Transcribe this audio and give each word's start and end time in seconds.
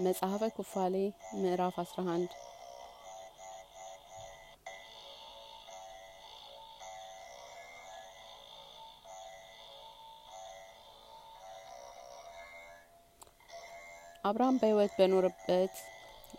መጽሐፈ 0.00 0.42
ኩፋሌ 0.56 0.94
ምዕራፍ 1.36 1.76
11 1.82 2.34
አብርሃም 14.24 14.58
በሕይወት 14.60 14.92
በኖረበት 14.98 15.74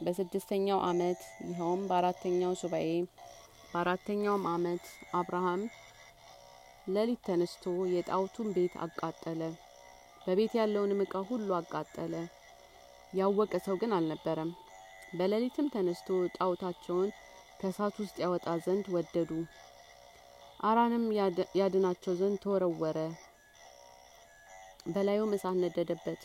በስድስተኛው 0.01 0.79
ዓመት 0.87 1.19
ይኸውም 1.43 1.81
በአራተኛው 1.89 2.53
ሱባኤ 2.61 2.89
በአራተኛውም 3.71 4.45
ዓመት 4.51 4.85
አብርሃም 5.19 5.63
ሌሊት 6.87 7.23
ተነስቶ 7.27 7.65
የጣዖቱን 7.91 8.51
ቤት 8.55 8.75
አቃጠለ። 8.85 9.41
በቤት 10.25 10.53
ያለውንም 10.57 11.03
ዕቃ 11.05 11.23
ሁሉ 11.29 11.49
አቃጠለ። 11.59 12.13
ያወቀ 13.13 13.53
ሰው 13.65 13.75
ግን 13.81 13.91
አልነበረም። 13.95 14.51
በሌሊትም 15.13 15.71
ተነስቶ 15.73 16.07
ጣዖታቸውን 16.35 17.09
ከእሳት 17.59 17.95
ውስጥ 18.01 18.15
ያወጣ 18.23 18.47
ዘንድ 18.65 18.85
ወደዱ። 18.93 19.31
አራንም 20.63 21.05
ያድናቸው 21.59 22.13
ዘንድ 22.19 22.37
ተወረወረ። 22.43 22.97
በላዩም 24.87 25.33
እሳት 25.35 25.57
ነደደበት። 25.61 26.21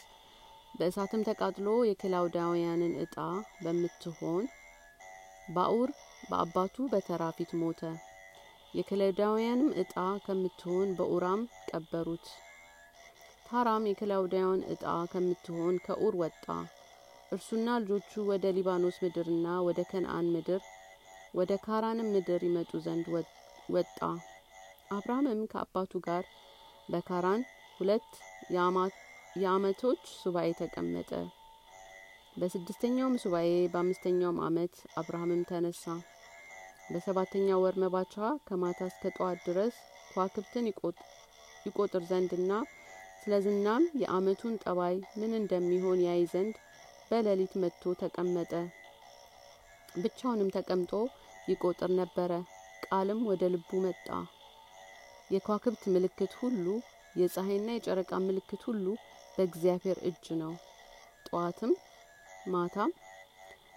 በእሳትም 0.75 1.27
ተቃጥሎ 1.29 1.69
የከላውዳውያንን 1.87 2.95
ዕጣ 3.05 3.17
በምትሆን 3.63 4.45
ባኡር 5.49 5.91
በአባቱ 6.29 6.87
በተራ 6.93 7.23
ፊት 7.37 7.53
ሞተ። 7.61 7.81
የከላውዳውያንም 8.75 9.71
ዕጣ 9.83 9.95
ከምትሆን 10.25 10.89
በኡራም 10.99 11.43
ቀበሩት። 11.71 12.27
ታራም 13.47 13.85
የከላውዳውያን 13.89 14.63
ዕጣ 14.73 14.85
ከምትሆን 15.13 15.75
ከኡር 15.87 16.15
ወጣ። 16.23 16.47
እርሱና 17.33 17.69
ልጆቹ 17.83 18.25
ወደ 18.29 18.47
ሊባኖስ 18.57 18.97
ምድርና 19.03 19.47
ወደ 19.67 19.81
ከነአን 19.89 20.27
ምድር 20.35 20.61
ወደ 21.35 21.53
ካራንም 21.65 22.09
ምድር 22.15 22.43
ይመጡ 22.47 22.71
ዘንድ 22.85 23.07
ወጣ። 23.75 23.99
አብርሃምም 24.97 25.41
ከአባቱ 25.53 25.93
ጋር 26.07 26.25
በካራን 26.89 27.43
ሁለት 27.79 28.11
የዓመቶች 29.37 30.03
ሱባኤ 30.21 30.51
ተቀመጠ። 30.61 31.11
በስድስተኛውም 32.37 33.17
ሱባኤ 33.23 33.51
በአምስተኛውም 33.73 34.39
ዓመት 34.47 34.75
አብርሃምም 35.01 35.43
ተነሳ። 35.51 35.85
በሰባተኛው 36.91 37.63
ወር 37.65 37.77
መባቻ 37.83 38.15
ከማታ 38.49 38.81
እስከ 38.91 39.13
ጠዋት 39.17 39.41
ድረስ 39.49 39.75
ከዋክብትን 40.11 40.69
ይቆጥር 41.67 42.05
ዘንድና 42.11 42.53
ስለ 43.23 43.41
ዝናም 43.45 43.85
የዓመቱን 44.01 44.55
ጠባይ 44.65 44.97
ምን 45.21 45.33
እንደሚሆን 45.41 46.01
ያይ 46.07 46.23
ዘንድ 46.33 46.55
በሌሊት 47.11 47.53
መጥቶ 47.63 47.93
ተቀመጠ። 48.01 48.53
ብቻውንም 49.97 50.49
ተቀምጦ 50.57 50.93
ይቆጥር 51.49 51.91
ነበረ። 52.01 52.33
ቃልም 52.87 53.21
ወደ 53.29 53.43
ልቡ 53.53 53.71
መጣ። 53.85 54.07
የከዋክብት 55.31 55.83
ምልክት 55.95 56.33
ሁሉ 56.41 56.67
የፀሐይና 57.17 57.69
የጨረቃ 57.75 58.13
ምልክት 58.25 58.63
ሁሉ 58.69 58.87
በእግዚአብሔር 59.37 59.99
እጅ 60.09 60.27
ነው። 60.41 60.53
ጠዋትም 61.27 61.73
ማታም 62.47 62.91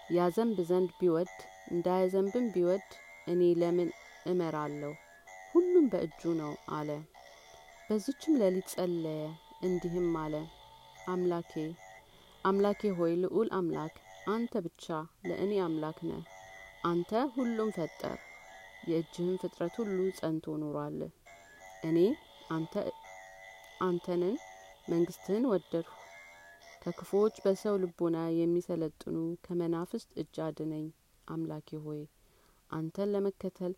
ያዘንብ 0.10 0.58
ዘንድ 0.70 0.90
ቢወድ 1.00 1.34
እንዳያዘንብም 1.72 2.46
ቢወድ 2.54 2.88
እኔ 3.28 3.42
ለምን 3.62 3.90
እመራለሁ? 4.26 4.92
ሁሉም 5.54 5.86
በእጁ 5.92 6.32
ነው 6.40 6.52
አለ። 6.72 6.90
በዚችም 7.88 8.40
ሌሊት 8.42 8.68
ጸለየ፣ 8.74 9.22
እንዲህም 9.64 10.10
አለ። 10.24 10.36
አምላኬ 11.08 11.52
አምላኬ 12.44 12.82
ሆይ 12.98 13.14
ልዑል 13.22 13.50
አምላክ 13.56 13.95
አንተ 14.28 14.54
ብቻ 14.66 14.86
ለእኔ 15.28 15.54
አምላክ 15.64 15.98
ነህ። 16.09 16.22
አንተ 16.83 17.11
ሁሉም 17.33 17.70
ፈጠር፣ 17.77 18.17
የእጅህም 18.89 19.36
ፍጥረት 19.42 19.76
ሁሉ 19.82 19.98
ጸንቶ 20.20 20.55
ኖሯል። 20.61 21.00
እኔ 21.83 21.98
አንተ 22.50 22.73
አንተንን 23.82 24.36
መንግስትህን 24.89 25.45
ወደድሁ። 25.52 25.92
ከክፉዎች 26.83 27.36
በሰው 27.45 27.76
ልቦና 27.83 28.17
የሚሰለጥኑ 28.38 29.16
ከመናፍስት 29.45 30.10
እጅ 30.21 30.36
አድነኝ። 30.45 30.88
አምላኬ 31.27 31.70
ሆይ 31.86 32.02
አንተን 32.70 33.11
ለመከተል 33.14 33.73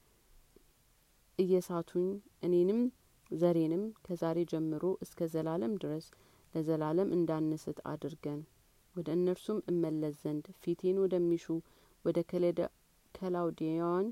እየሳቱኝ 1.40 2.08
እኔንም 2.44 2.82
ዘሬንም 3.32 3.84
ከዛሬ 4.06 4.40
ጀምሮ 4.52 4.84
እስከ 5.06 5.28
ዘላለም 5.34 5.76
ድረስ 5.84 6.06
ለዘላለም 6.54 7.12
እንዳንስት 7.18 7.78
አድርገን። 7.92 8.40
ወደ 8.96 9.10
እነርሱም 9.18 9.60
እመለስ 9.68 10.16
ዘንድ 10.24 10.46
ፊቴን 10.64 10.98
ወደሚሹ 11.04 11.46
ወደ 12.06 12.18
ከላውዲያዋን 13.16 14.08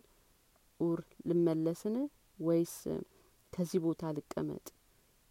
ኡር 0.79 0.99
ልመለስን 1.29 1.95
ወይስ 2.39 2.75
ከዚህ 3.53 3.79
ቦታ 3.85 4.11
ልቀመጥ? 4.17 4.65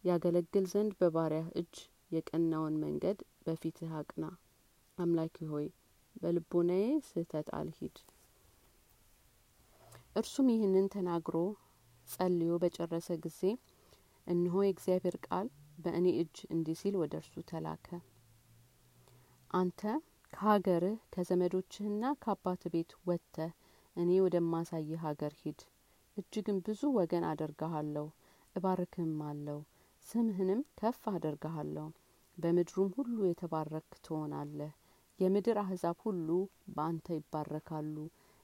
ያገለግል 0.03 0.65
ዘንድ 0.73 0.91
በባሪያህ 0.99 1.47
እጅ 1.61 1.73
የቀናውን 2.11 2.75
መንገድ 2.83 3.17
በፊትህ 3.45 3.91
አቅና። 3.99 4.23
አምላኪ 4.97 5.37
ሆይ 5.51 5.67
በልቦናዬ 6.15 6.85
ስህተት 7.07 7.47
አልሂድ። 7.57 7.97
እርሱም 10.15 10.47
ይህንን 10.53 10.87
ተናግሮ 10.93 11.35
ጸልዮ 12.07 12.53
በጨረሰ 12.61 13.09
ጊዜ 13.25 13.41
እነሆ 14.27 14.55
የእግዚአብሔር 14.63 15.17
ቃል 15.27 15.47
በእኔ 15.83 16.07
እጅ 16.21 16.37
እንዲህ 16.53 16.77
ሲል 16.81 16.95
ወደ 17.01 17.13
እርሱ 17.21 17.35
ተላከ። 17.51 17.87
አንተ 19.51 19.81
ከሀገርህ 20.33 20.97
ከዘመዶችህና 21.13 22.03
ከአባት 22.21 22.63
ቤት 22.73 22.91
ወጥተህ 23.07 23.51
እኔ 23.95 24.09
ወደማሳይህ 24.23 24.99
ሀገር 25.05 25.33
ሂድ። 25.39 25.61
እጅግም 26.17 26.57
ብዙ 26.65 26.81
ወገን 26.97 27.23
አደርግሃለሁ፣ 27.29 28.05
እባርክህም 28.55 29.17
አለው። 29.29 29.59
ስምህንም 30.05 30.61
ከፍ 30.79 31.01
አደርግሃለሁ፣ 31.13 31.87
በምድሩም 32.37 32.91
ሁሉ 32.97 33.17
የተባረክ 33.27 33.89
ትሆናለህ። 34.05 34.71
የምድር 35.19 35.59
አህዛብ 35.63 35.97
ሁሉ 36.05 36.27
በአንተ 36.75 37.07
ይባረካሉ። 37.17 37.95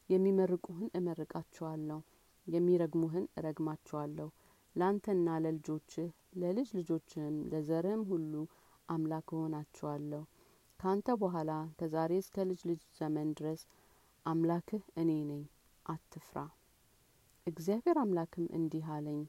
የሚመርቁህን 0.09 0.89
እመርቃቸዋለሁ፣ 0.99 1.99
የሚረግሙህን 2.47 3.27
እረግማቸዋለሁ። 3.37 4.29
ለአንተና 4.75 5.37
ለልጆችህ 5.43 6.09
ለልጅ 6.37 6.69
ልጆችህም 6.79 7.37
ለዘርህም 7.51 8.03
ሁሉ 8.11 8.33
አምላክ 8.89 9.29
እሆናቸዋለሁ። 9.35 10.23
ካንተ 10.85 11.11
በኋላ 11.21 11.51
ከዛሬ 11.77 12.11
እስከ 12.21 12.43
ልጅ 12.47 12.59
ልጅ 12.69 12.81
ዘመን 12.97 13.29
ድረስ 13.37 13.61
አምላክህ 14.25 14.83
እኔ 15.01 15.11
ነኝ፣ 15.29 15.39
አትፍራ። 15.85 16.37
እግዚአብሔር 17.47 17.97
አምላክም 18.01 18.45
እንዲህ 18.57 18.83
አለኝ፣ 18.95 19.21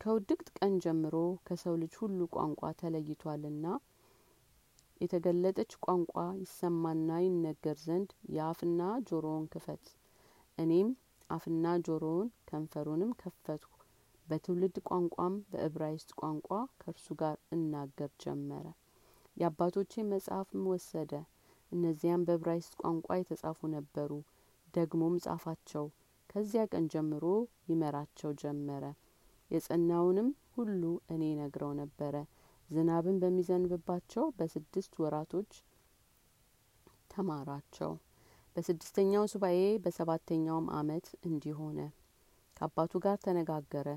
ከውድቅት 0.00 0.48
ቀን 0.58 0.74
ጀምሮ 0.84 1.14
ከሰው 1.46 1.74
ልጅ 1.82 1.94
ሁሉ 2.02 2.28
ቋንቋ 2.34 2.70
ተለይቷልና 2.80 3.66
የተገለጠች 5.00 5.74
ቋንቋ 5.84 6.14
ይሰማና 6.40 7.10
ይነገር 7.24 7.78
ዘንድ 7.86 8.12
የአፍና 8.34 8.80
ጆሮውን 9.08 9.48
ክፈት። 9.52 9.84
እኔም 10.58 10.90
አፍና 11.30 11.74
ጆሮውን 11.86 12.30
ከንፈሩንም 12.48 13.16
ከፈትኩ። 13.20 13.74
በትውልድ 14.26 14.78
ቋንቋም 14.88 15.36
በዕብራይስጥ 15.50 16.12
ቋንቋ 16.20 16.48
ከእርሱ 16.78 17.08
ጋር 17.20 17.36
እናገር 17.52 18.12
ጀመረ። 18.20 18.68
የአባቶቼን 19.40 20.10
መጽሐፍም 20.12 20.64
ወሰደ። 20.72 21.12
እነዚያም 21.72 22.24
በዕብራይስጥ 22.26 22.72
ቋንቋ 22.82 23.08
የተጻፉ 23.18 23.68
ነበሩ። 23.74 24.10
ደግሞም 24.74 25.14
ጻፋቸው። 25.24 25.86
ከዚያ 26.30 26.62
ቀን 26.72 26.84
ጀምሮ 26.92 27.24
ይመራቸው 27.68 28.30
ጀመረ። 28.42 28.84
የጸናውንም 29.50 30.28
ሁሉ 30.56 30.82
እኔ 31.10 31.22
ነግረው 31.40 31.72
ነበረ። 31.80 32.14
ዝናብን 32.70 33.16
በሚዘንብባቸው 33.22 34.24
በስድስት 34.36 34.92
ወራቶች 35.02 35.52
ተማራቸው። 37.10 37.92
በስድስተኛው 38.56 39.24
ሱባኤ 39.32 39.58
በሰባተኛውም 39.84 40.66
ዓመት 40.78 41.06
እንዲህ 41.28 41.54
ሆነ። 41.60 41.80
ከአባቱ 42.56 42.92
ጋር 43.04 43.16
ተነጋገረ። 43.24 43.88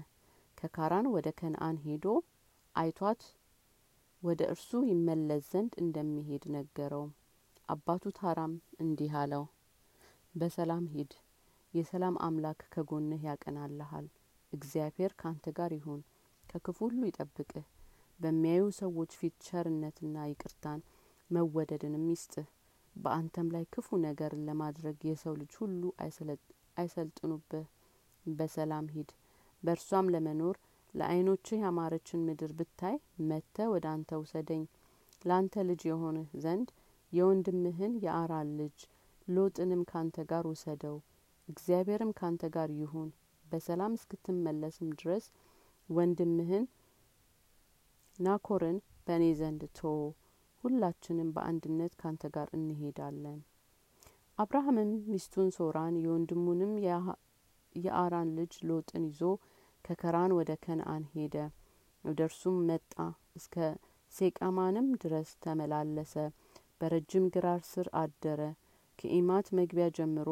ከካራን 0.57 1.07
ወደ 1.13 1.27
ከነአን 1.39 1.77
ሄዶ 1.85 2.06
አይቷት 2.75 3.21
ወደ 4.23 4.41
እርሱ 4.51 4.69
ይመለስ 4.89 5.41
ዘንድ 5.51 5.73
እንደሚሄድ 5.81 6.43
ነገረው። 6.53 7.03
አባቱ 7.69 8.03
ታራም 8.17 8.53
እንዲህ 8.79 9.13
አለው፣ 9.21 9.43
በሰላም 10.35 10.85
ሂድ፣ 10.93 11.11
የሰላም 11.73 12.15
አምላክ 12.27 12.59
ከጎንህ 12.73 13.21
ያቀናልሃል። 13.27 14.07
እግዚአብሔር 14.53 15.11
ካንተ 15.21 15.45
ጋር 15.57 15.71
ይሁን፣ 15.77 16.01
ከክፉ 16.43 16.77
ሁሉ 16.85 17.01
ይጠብቅህ፣ 17.09 17.65
በሚያዩ 18.19 18.65
ሰዎች 18.79 19.11
ፊት 19.19 19.35
ቸርነትና 19.47 20.15
ይቅርታን 20.29 20.81
መወደድንም 21.29 22.05
ይስጥህ። 22.11 22.47
በአንተም 22.95 23.49
ላይ 23.53 23.65
ክፉ 23.73 23.97
ነገርን 24.05 24.45
ለማድረግ 24.49 24.97
የሰው 25.05 25.35
ልጅ 25.41 25.53
ሁሉ 25.61 25.81
አይሰልጥኑብህ። 26.77 27.65
በሰላም 28.25 28.87
ሂድ፣ 28.95 29.09
በእርሷም 29.63 30.11
ለመኖር 30.13 30.57
ለዓይኖችህ 30.94 31.62
ያማረችን 31.63 32.25
ምድር 32.28 32.51
ብታይ 32.57 32.95
መጥተህ 33.30 33.68
ወደ 33.74 33.86
አንተ 33.94 34.19
ውሰደኝ። 34.22 34.63
ለአንተ 35.22 35.63
ልጅ 35.69 35.81
የሆንህ 35.90 36.30
ዘንድ 36.44 36.69
የወንድምህን 37.12 37.94
የአራን 38.06 38.50
ልጅ 38.60 38.78
ሎጥንም 39.28 39.81
ካንተ 39.92 40.25
ጋር 40.31 40.45
ውሰደው። 40.51 40.95
እግዚአብሔርም 41.48 42.12
ካንተ 42.19 42.44
ጋር 42.56 42.69
ይሁን። 42.80 43.10
በሰላም 43.45 43.95
እስክትመለስም 43.98 44.90
ድረስ 45.00 45.25
ወንድምህን 45.90 46.66
ናኮርን 48.19 48.78
በእኔ 49.07 49.25
ዘንድ 49.40 49.63
ቶ 49.78 49.92
ሁላችንም 50.63 51.30
በአንድነት 51.36 51.94
ካንተ 52.01 52.30
ጋር 52.36 52.48
እንሄዳለን። 52.57 53.40
አብርሃምም 54.38 54.92
ሚስቱን 55.10 55.50
ሶራን 55.57 55.95
የወንድሙንም 56.04 56.72
የአራን 57.75 58.30
ልጅ 58.38 58.54
ሎጥን 58.69 59.04
ይዞ 59.10 59.22
ከከራን 59.85 60.31
ወደ 60.38 60.51
ከነአን 60.63 61.03
ሄደ። 61.13 61.35
ወደ 62.03 62.19
እርሱም 62.27 62.57
መጣ 62.69 62.94
እስከ 63.35 63.56
ሴቃማንም 64.13 64.88
ድረስ 65.03 65.30
ተመላለሰ 65.44 66.13
በረጅም 66.80 67.25
ግራር 67.35 67.62
ስር 67.69 67.88
አደረ። 68.01 68.41
ከኢማት 69.00 69.47
መግቢያ 69.57 69.85
ጀምሮ 69.97 70.30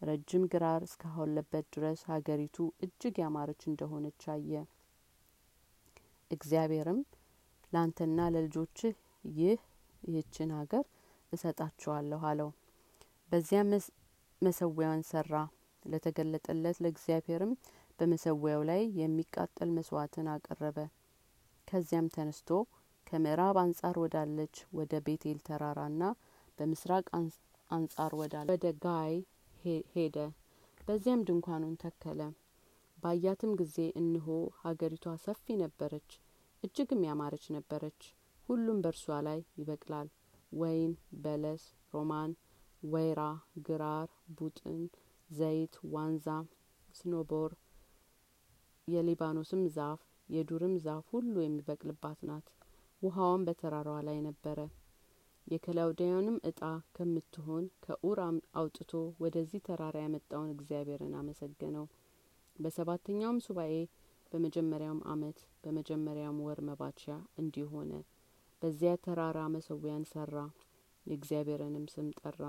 ረጅም 0.00 0.42
ግራር 0.52 0.80
እስካሆለበት 0.86 1.66
ድረስ 1.74 2.00
ሀገሪቱ 2.10 2.56
እጅግ 2.84 3.14
ያማረች 3.22 3.62
እንደሆነች 3.70 4.24
አየ። 4.34 4.52
እግዚአብሔርም 6.30 7.00
ላንተና 7.72 8.28
ለልጆችህ 8.34 8.94
ይህ 9.24 9.60
ይህችን 10.02 10.50
ሀገር 10.58 10.84
እሰጣችኋለሁ 11.32 12.20
አለው። 12.30 12.50
በዚያ 13.30 13.60
መሰዊያውን 14.42 15.02
ሰራ። 15.10 15.32
ለተገለጠለት 15.84 16.76
ለእግዚአብሔርም 16.84 17.52
በመሰዊያው 17.98 18.62
ላይ 18.70 18.82
የሚቃጠል 19.00 19.70
መስዋዕትን 19.76 20.26
አቀረበ። 20.32 20.78
ከዚያም 21.68 22.10
ተነስቶ 22.14 22.50
ከምዕራብ 23.06 23.56
አንጻር 23.62 23.96
ወዳለች 24.02 24.56
ወደ 24.78 24.94
ቤቴል 25.06 25.38
ተራራና 25.46 26.02
በምስራቅ 26.58 27.06
አንጻር 27.70 28.12
ወዳለ 28.20 28.46
ወደ 28.54 28.66
ጋይ 28.84 29.14
ሄደ። 29.94 30.16
በዚያም 30.80 31.24
ድንኳኑን 31.28 31.74
ተከለ። 31.82 32.20
ባያትም 32.98 33.52
ጊዜ 33.60 33.78
እንሆ 34.00 34.26
ሀገሪቷ 34.62 35.14
ሰፊ 35.24 35.56
ነበረች 35.62 36.10
እጅግም 36.62 37.02
ያማረች 37.08 37.44
ነበረች። 37.56 38.00
ሁሉም 38.48 38.78
በእርሷ 38.84 39.16
ላይ 39.26 39.40
ይበቅላል። 39.58 40.08
ወይን 40.52 40.92
በለስ 41.22 41.62
ሮማን 41.92 42.32
ወይራ 42.82 43.20
ግራር 43.66 44.08
ቡጥን 44.38 44.80
ዘይት 45.30 45.74
ዋንዛ 45.94 46.26
ስኖቦር 46.94 47.50
የሊባኖስም 48.88 49.62
ዛፍ 49.74 50.00
የዱርም 50.28 50.74
ዛፍ 50.82 51.06
ሁሉ 51.12 51.34
የሚበቅልባት 51.42 52.18
ናት። 52.28 52.46
ውሀዋም 53.02 53.44
በተራራዋ 53.46 53.98
ላይ 54.06 54.18
ነበረ። 54.26 54.58
የከላውዲያንም 55.46 56.36
እጣ 56.48 56.60
ከምትሆን 56.96 57.64
ከኡር 57.84 58.18
አውጥቶ 58.54 58.92
ወደዚህ 59.20 59.60
ተራራ 59.66 59.96
ያመጣውን 60.04 60.52
እግዚአብሔርን 60.54 61.14
አመሰገነው። 61.20 61.86
በሰባተኛውም 62.56 63.42
ሱባኤ 63.46 63.74
በመጀመሪያውም 64.32 65.02
አመት 65.06 65.38
በመጀመሪያውም 65.64 66.42
ወር 66.46 66.60
መባቻ 66.68 67.04
እንዲህ 67.38 67.66
ሆነ። 67.72 67.92
በዚያ 68.62 68.92
ተራራ 69.04 69.40
መሰዊያን 69.54 70.04
ሰራ 70.12 70.36
የእግዚአብሔርንም 71.06 71.84
ስም 71.92 72.08
ጠራ። 72.20 72.42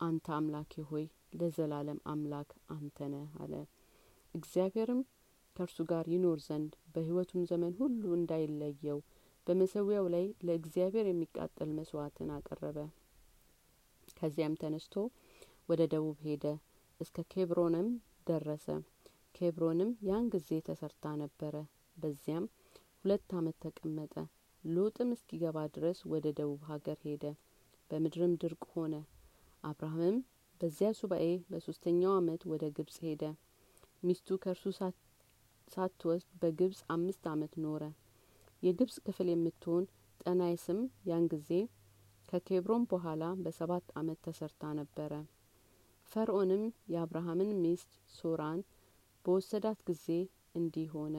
አንተ 0.00 0.26
አምላኬ 0.36 0.74
ሆይ 0.88 1.04
ለዘላለም 1.40 1.98
አምላክ 2.06 2.50
አንተ 2.74 2.98
አለ። 3.38 3.52
እግዚአብሔርም 4.34 5.00
ከእርሱ 5.56 5.78
ጋር 5.90 6.04
ይኖር 6.12 6.38
ዘንድ 6.46 6.72
በህይወቱም 6.92 7.42
ዘመን 7.50 7.72
ሁሉ 7.80 8.02
እንዳይለየው 8.18 8.98
በመሰዊያው 9.46 10.06
ላይ 10.14 10.24
ለእግዚአብሔር 10.46 11.06
የሚቃጠል 11.08 11.70
መስዋዕትን 11.78 12.28
አቀረበ። 12.36 12.78
ከዚያም 14.16 14.58
ተነስቶ 14.60 14.94
ወደ 15.68 15.82
ደቡብ 15.92 16.18
ሄደ 16.26 16.44
እስከ 17.00 17.24
ኬብሮንም 17.32 17.88
ደረሰ። 18.26 18.66
ኬብሮንም 19.34 19.90
ያን 20.08 20.26
ጊዜ 20.34 20.50
ተሰርታ 20.66 21.14
ነበረ። 21.22 21.54
በዚያም 21.96 22.44
ሁለት 22.98 23.30
አመት 23.38 23.56
ተቀመጠ። 23.64 24.14
ሎጥም 24.64 25.10
እስኪገባ 25.14 25.58
ድረስ 25.76 26.00
ወደ 26.12 26.26
ደቡብ 26.38 26.60
ሀገር 26.70 26.98
ሄደ። 27.06 27.24
በምድርም 27.90 28.34
ድርቅ 28.42 28.62
ሆነ። 28.74 28.94
አብርሃምም 29.64 30.18
በዚያ 30.60 30.90
ሱባኤ 30.98 31.24
በሶስተኛው 31.48 32.12
አመት 32.18 32.42
ወደ 32.52 32.64
ግብጽ 32.76 32.96
ሄደ። 33.06 33.22
ሚስቱ 34.02 34.38
ከእርሱ 34.42 34.64
ሳትወስድ 35.72 36.30
በግብጽ 36.40 36.80
አምስት 36.94 37.24
አመት 37.30 37.54
ኖረ። 37.64 37.82
የግብጽ 38.62 38.96
ክፍል 39.06 39.28
የምትሆን 39.30 39.84
ጠናይስም 40.20 40.80
ያን 41.08 41.24
ጊዜ 41.32 41.50
ከኬብሮን 42.28 42.84
በኋላ 42.90 43.24
በሰባት 43.44 43.86
አመት 44.00 44.18
ተሰርታ 44.26 44.72
ነበረ። 44.78 45.12
ፈርዖንም 46.12 46.62
የአብርሃምን 46.92 47.50
ሚስት 47.62 47.90
ሶራን 48.14 48.60
በወሰዳት 49.24 49.80
ጊዜ 49.88 50.06
እንዲህ 50.54 50.88
ሆነ። 50.94 51.16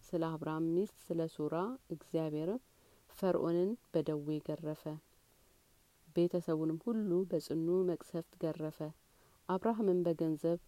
ስለ 0.00 0.22
አብርሃም 0.30 0.66
ሚስት 0.74 0.96
ስለ 1.06 1.20
ሶራ 1.34 1.56
እግዚአብሔር 1.90 2.50
ፈርዖንን 3.10 3.70
በደዌ 3.92 4.36
ገረፈ። 4.46 4.82
ቤተሰቡንም 6.16 6.78
ሁሉ 6.84 7.10
በጽኑ 7.30 7.68
መቅሰፍት 7.88 8.32
ገረፈ። 8.42 8.78
አብርሃምም 9.48 10.00
በገንዘብ 10.06 10.58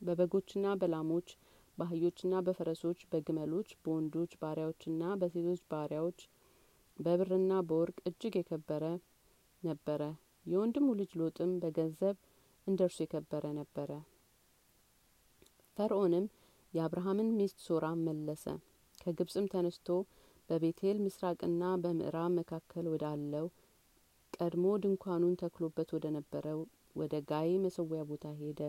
በበጎችና 0.00 0.66
በላሞች 0.80 1.28
በአህዮችና 1.78 2.34
በፈረሶች 2.46 3.00
በግመሎች 3.12 3.70
በወንዶች 3.82 4.32
ባሪያዎችና 4.42 5.02
በሴቶች 5.20 5.62
ባሪያዎች 5.72 6.20
በብርና 6.96 7.52
በወርቅ 7.68 7.96
እጅግ 8.08 8.34
የከበረ 8.38 8.84
ነበረ። 9.62 10.02
የወንድሙ 10.46 10.88
ልጅ 10.98 11.12
ሎጥም 11.20 11.52
በገንዘብ 11.62 12.16
እንደ 12.66 12.80
እርሱ 12.88 12.98
የከበረ 13.02 13.44
ነበረ። 13.58 13.90
ፈርዖንም 15.76 16.26
የአብርሃምን 16.72 17.30
ሚስት 17.38 17.58
ሶራ 17.66 17.86
መለሰ። 18.06 18.44
ከግብጽም 18.98 19.50
ተነስቶ 19.52 19.88
በቤቴል 20.48 20.98
ምስራቅና 21.04 21.64
በምዕራብ 21.82 22.32
መካከል 22.38 22.86
ወዳለው 22.92 23.46
ቀድሞ 24.32 24.66
ድንኳኑን 24.82 25.34
ተክሎበት 25.42 25.88
ወደ 25.96 26.06
ነበረው 26.16 26.60
ወደ 26.96 27.14
ጋይ 27.30 27.50
መሰዊያ 27.64 28.02
ቦታ 28.10 28.26
ሄደ 28.40 28.60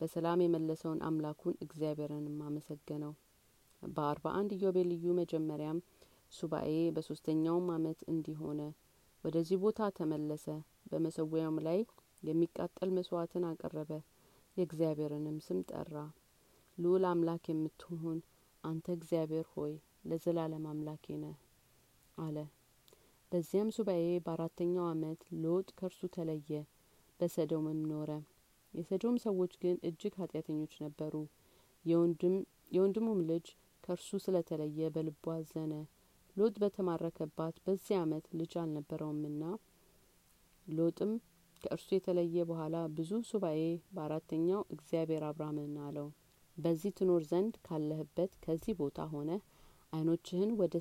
በሰላም 0.00 0.42
የመለሰውን 0.42 1.00
አምላኩን 1.06 1.54
እግዚአብሔርንም 1.64 2.36
አመሰገነው። 2.48 3.12
በአርባ 3.82 4.26
አንድ 4.38 4.50
ኢዮቤልዩ 4.56 5.14
መጀመሪያም 5.18 5.78
ሱባኤ 6.32 6.70
በሶስተኛውም 6.94 7.66
አመት 7.74 8.00
እንዲሆነ 8.12 8.60
ወደዚህ 9.24 9.58
ቦታ 9.62 9.88
ተመለሰ። 9.96 10.46
በመሰዊያውም 10.90 11.58
ላይ 11.66 11.78
የሚቃጠል 12.22 12.90
መስዋዕትን 12.96 13.44
አቀረበ። 13.48 13.90
የእግዚአብሔርንም 14.56 15.36
ስም 15.44 15.58
ጠራ። 15.70 15.94
ልዑል 16.78 17.04
አምላክ 17.10 17.44
የምትሆን 17.50 18.18
አንተ 18.64 18.86
እግዚአብሔር 18.96 19.46
ሆይ 19.54 19.74
ለዘላለም 20.04 20.64
አምላኬ 20.70 21.16
ነህ 21.22 21.36
አለ። 22.18 22.36
በዚያም 23.32 23.70
ሱባኤ 23.76 24.04
በአራተኛው 24.24 24.86
አመት 24.90 25.20
ሎጥ 25.42 25.68
ከእርሱ 25.78 26.02
ተለየ 26.14 26.52
በሰዶምም 27.20 27.80
ኖረ 27.90 28.10
የሰዶም 28.74 29.16
ሰዎች 29.24 29.52
ግን 29.62 29.76
እጅግ 29.88 30.14
ኃጢአተኞች 30.20 30.74
ነበሩ። 30.84 31.14
የወንድሙም 32.74 33.20
ልጅ 33.28 33.46
ከእርሱ 33.84 34.10
ስለተለየ 34.24 34.90
በልቡ 34.94 35.24
አዘነ። 35.34 35.72
ሎጥ 36.36 36.54
በተማረከባት 36.62 37.56
በዚህ 37.64 37.96
አመት 38.00 38.24
ልጅ 38.40 38.52
አልነበረውምና 38.62 39.42
ሎጥም 40.66 41.12
ከእርሱ 41.64 41.88
የተለየ 41.94 42.44
በኋላ 42.48 42.76
ብዙ 42.96 43.10
ሱባኤ 43.28 43.60
በአራተኛው 43.94 44.60
እግዚአብሔር 44.74 45.22
አብርሃምን 45.28 45.74
አለው። 45.86 46.08
በዚህ 46.56 46.92
ትኖር 46.98 47.22
ዘንድ 47.30 47.54
ካለህበት 47.66 48.32
ከዚህ 48.44 48.74
ቦታ 48.80 49.00
ሆነ 49.12 49.30
አይኖችህን 49.92 50.50
ወደ 50.60 50.74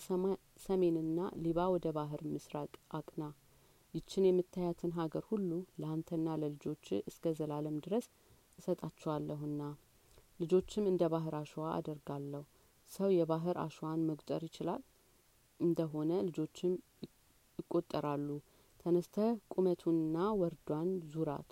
ሰሜንና 0.65 1.19
ሊባ 1.43 1.67
ወደ 1.73 1.87
ባህር 1.97 2.21
ምስራቅ 2.31 2.71
አቅና 2.91 3.23
ይችን 3.97 4.27
የምታያትን 4.27 4.91
ሀገር 4.97 5.23
ሁሉ 5.29 5.49
ለአንተና 5.81 6.35
ለልጆች 6.41 6.85
እስከ 7.03 7.33
ዘላለም 7.37 7.77
ድረስ 7.85 8.05
እሰጣችኋለሁና። 8.59 9.61
ልጆችም 10.39 10.87
እንደ 10.89 11.03
ባህር 11.13 11.35
አሸዋ 11.39 11.65
አደርጋለሁ። 11.75 12.43
ሰው 12.91 13.09
የባህር 13.15 13.57
አሸዋን 13.63 14.01
መቁጠር 14.09 14.41
ይችላል? 14.47 14.81
እንደሆነ 15.59 16.11
ልጆችም 16.27 16.73
ይቆጠራሉ። 17.59 18.27
ተነስተ 18.79 19.15
ቁመቱንና 19.53 20.17
ወርዷን 20.41 20.89
ዙራት። 21.13 21.51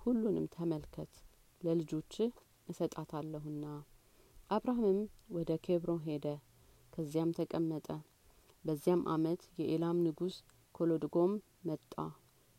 ሁሉንም 0.00 0.46
ተመልከት። 0.54 1.12
ለልጆችህ 1.60 2.30
እሰጣታለሁና። 2.68 3.64
አብርሃምም 4.50 5.00
ወደ 5.30 5.50
ኬብሮን 5.64 6.04
ሄደ። 6.06 6.26
ከዚያም 6.92 7.34
ተቀመጠ። 7.38 7.88
በዚያም 8.64 9.02
አመት 9.08 9.42
የኤላም 9.58 9.98
ንጉስ 10.06 10.36
ኮሎድጎም 10.74 11.32
መጣ 11.62 11.94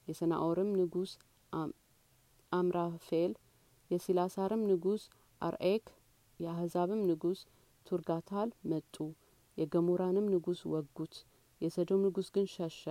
የሰናኦርም 0.08 0.70
ንጉስ 0.80 1.12
አምራፌል 2.52 3.32
የሲላሳርም 3.92 4.64
ንጉስ 4.72 5.04
አርኤክ 5.42 5.86
የአህዛብም 6.40 7.02
ንጉስ 7.10 7.40
ቱርጋታል 7.86 8.50
መጡ 8.72 8.96
የገሞራንም 9.58 10.26
ንጉስ 10.34 10.60
ወጉት 10.74 11.16
የሰዶም 11.62 12.04
ንጉስ 12.06 12.28
ግን 12.36 12.46
ሸሸ 12.54 12.84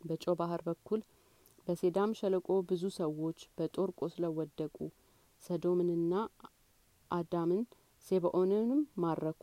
በጨው 0.00 0.34
ባህር 0.40 0.60
በኩል 0.66 1.00
በሴዳም 1.66 2.12
ሸለቆ 2.18 2.48
ብዙ 2.68 2.84
ሰዎች 2.96 3.38
በጦር 3.56 3.90
ቆስለው 3.98 4.32
ወደቁ። 4.38 4.76
ሰዶምንና 5.42 6.14
አዳምን 7.10 7.62
ሴባኦንንም 8.06 8.80
ማረኩ። 9.02 9.42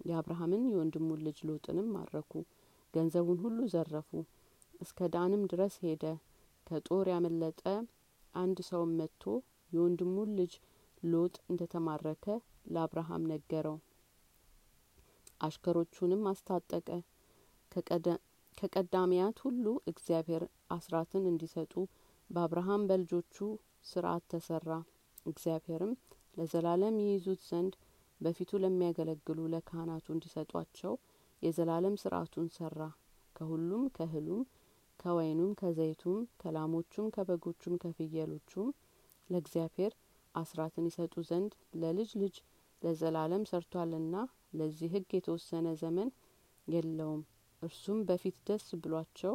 የአብርሃምን 0.00 0.62
የወንድሙን 0.70 1.22
ልጅ 1.26 1.38
ሎጥንም 1.48 1.88
ማረኩ። 1.96 2.32
ገንዘቡን 2.94 3.38
ሁሉ 3.44 3.58
ዘረፉ። 3.72 4.10
እስከ 4.80 5.08
ዳንም 5.14 5.42
ድረስ 5.52 5.74
ሄደ። 5.84 6.04
ከጦር 6.66 7.06
ያመለጠ 7.12 7.62
አንድ 8.34 8.58
ሰውም 8.68 8.90
መጥቶ 8.98 9.22
የወንድሙን 9.72 10.30
ልጅ 10.38 10.52
ሎጥ 11.02 11.34
እንደ 11.50 11.62
ተማረከ 11.72 12.24
ለአብርሃም 12.72 13.22
ነገረው። 13.30 13.76
አሽከሮቹንም 15.40 16.22
አስታጠቀ። 16.30 16.88
ከቀዳሚያት 18.58 19.36
ሁሉ 19.44 19.64
እግዚአብሔር 19.90 20.42
አስራትን 20.70 21.24
እንዲሰጡ 21.30 21.72
በአብርሃም 22.30 22.82
በልጆቹ 22.90 23.36
ስርዓት 23.84 24.24
ተሰራ። 24.32 24.70
እግዚአብሔርም 25.26 25.92
ለዘላለም 26.36 26.96
ይይዙት 27.02 27.40
ዘንድ 27.48 27.74
በፊቱ 28.20 28.58
ለሚያገለግሉ 28.62 29.38
ለካህናቱ 29.52 30.06
እንዲሰጧቸው 30.14 30.92
የዘላለም 31.42 31.94
ስርዓቱን 32.02 32.48
ሰራ። 32.56 32.78
ከሁሉም 33.36 33.84
ከእህሉም 33.96 34.42
ከወይኑም 35.00 35.52
ከዘይቱም 35.60 36.18
ከላሞቹም 36.40 37.06
ከበጎቹም 37.14 37.74
ከፍየሎቹም 37.82 38.68
ለእግዚአብሔር 39.30 39.92
አስራትን 40.34 40.86
ይሰጡ 40.88 41.14
ዘንድ 41.28 41.52
ለልጅ 41.82 42.10
ልጅ 42.22 42.36
ለዘላለም 42.82 43.42
ሰርቷልና 43.50 44.16
ለዚህ 44.54 44.90
ሕግ 44.94 45.10
የተወሰነ 45.16 45.68
ዘመን 45.80 46.08
የለውም። 46.68 47.22
እርሱም 47.62 47.98
በፊት 48.08 48.36
ደስ 48.48 48.66
ብሏቸው 48.82 49.34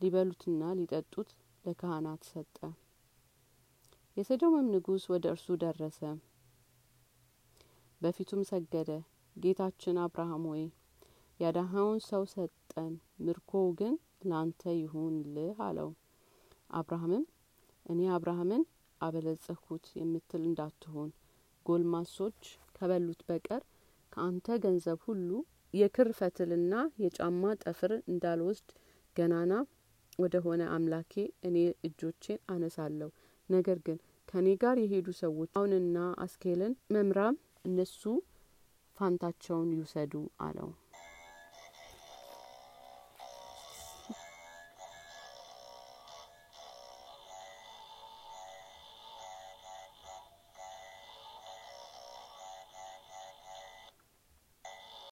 ሊበሉትና 0.00 0.62
ሊጠጡት 0.78 1.28
ለካህናት 1.64 2.22
ሰጠ። 2.30 2.56
የሰዶምም 4.16 4.66
ንጉሥ 4.72 5.04
ወደ 5.12 5.24
እርሱ 5.32 5.46
ደረሰ፣ 5.62 6.00
በፊቱም 8.00 8.42
ሰገደ። 8.50 8.90
ጌታችን 9.36 9.96
አብርሃም 10.02 10.44
ሆይ 10.50 10.64
ያዳኸውን 11.40 12.00
ሰው 12.06 12.22
ሰጠን፣ 12.32 12.92
ምርኮው 13.24 13.66
ግን 13.80 13.94
ላንተ 14.26 14.62
ይሁንልህ 14.78 15.58
አለው። 15.66 15.90
አብርሃምም 16.70 17.24
እኔ 17.86 18.00
አብርሃምን 18.14 18.62
አበለጸግሁት 19.00 19.86
የምትል 19.98 20.42
እንዳትሆን 20.48 21.10
ጎልማሶች 21.66 22.40
ከበሉት 22.76 23.20
በቀር 23.28 23.62
ከአንተ 24.12 24.56
ገንዘብ 24.64 24.98
ሁሉ 25.06 25.30
የክር 25.74 26.08
ፈትልና 26.18 26.74
የጫማ 27.02 27.42
ጠፍር 27.62 27.92
እንዳልወስድ 28.06 28.68
ገናና 29.16 29.52
ወደ 30.18 30.36
ሆነ 30.44 30.62
አምላኬ 30.74 31.12
እኔ 31.48 31.56
እጆቼን 31.86 32.40
አነሳለሁ። 32.52 33.08
ነገር 33.48 33.78
ግን 33.86 33.98
ከእኔ 34.28 34.48
ጋር 34.62 34.76
የሄዱ 34.82 35.08
ሰዎች 35.20 35.50
አሁንና 35.54 35.96
አስኬልን 36.24 36.72
መምራም 36.94 37.36
እነሱ 37.64 38.02
ፋንታቸውን 38.96 39.70
ይውሰዱ 39.76 40.14
አለው። 40.40 40.70